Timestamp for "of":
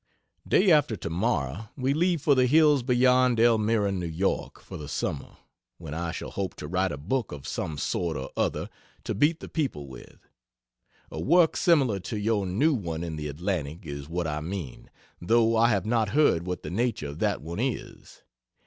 7.31-7.47, 17.09-17.19